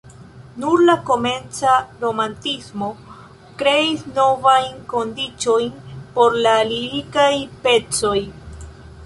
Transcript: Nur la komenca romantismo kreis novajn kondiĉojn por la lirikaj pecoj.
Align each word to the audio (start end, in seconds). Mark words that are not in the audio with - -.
Nur 0.61 0.81
la 0.85 0.93
komenca 1.09 1.73
romantismo 2.03 2.89
kreis 3.61 4.01
novajn 4.15 4.75
kondiĉojn 4.95 5.71
por 6.17 6.41
la 6.47 6.57
lirikaj 6.73 7.31
pecoj. 7.69 8.19